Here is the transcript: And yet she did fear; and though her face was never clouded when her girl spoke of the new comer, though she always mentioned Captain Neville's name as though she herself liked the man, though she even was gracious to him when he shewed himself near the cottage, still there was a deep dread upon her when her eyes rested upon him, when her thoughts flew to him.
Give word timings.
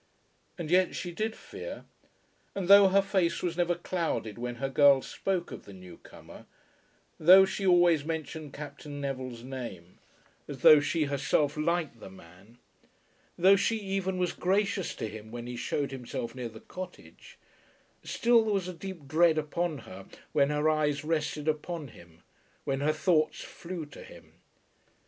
And 0.57 0.71
yet 0.71 0.95
she 0.95 1.11
did 1.11 1.35
fear; 1.35 1.85
and 2.55 2.67
though 2.67 2.87
her 2.87 3.03
face 3.03 3.43
was 3.43 3.55
never 3.55 3.75
clouded 3.75 4.39
when 4.39 4.55
her 4.55 4.67
girl 4.67 5.03
spoke 5.03 5.51
of 5.51 5.65
the 5.65 5.73
new 5.73 5.97
comer, 5.97 6.47
though 7.19 7.45
she 7.45 7.67
always 7.67 8.03
mentioned 8.03 8.51
Captain 8.51 8.99
Neville's 8.99 9.43
name 9.43 9.99
as 10.47 10.63
though 10.63 10.79
she 10.79 11.03
herself 11.03 11.55
liked 11.55 11.99
the 11.99 12.09
man, 12.09 12.57
though 13.37 13.55
she 13.55 13.75
even 13.77 14.17
was 14.17 14.33
gracious 14.33 14.95
to 14.95 15.07
him 15.07 15.29
when 15.29 15.45
he 15.45 15.55
shewed 15.55 15.91
himself 15.91 16.33
near 16.33 16.49
the 16.49 16.61
cottage, 16.61 17.37
still 18.03 18.43
there 18.43 18.53
was 18.55 18.67
a 18.67 18.73
deep 18.73 19.07
dread 19.07 19.37
upon 19.37 19.77
her 19.85 20.07
when 20.31 20.49
her 20.49 20.67
eyes 20.67 21.03
rested 21.05 21.47
upon 21.47 21.89
him, 21.89 22.23
when 22.63 22.79
her 22.79 22.91
thoughts 22.91 23.43
flew 23.43 23.85
to 23.85 24.01
him. 24.01 24.33